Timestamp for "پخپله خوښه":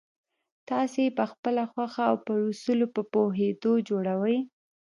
1.19-2.03